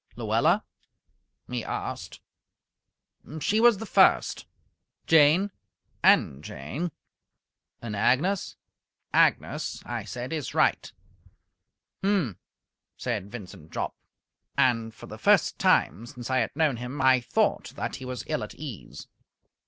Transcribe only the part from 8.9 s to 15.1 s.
"Agnes," I said, "is right." "H'm!" said Vincent Jopp. And for